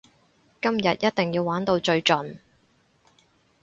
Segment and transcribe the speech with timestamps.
[0.59, 2.39] 今日一定要玩到最盡！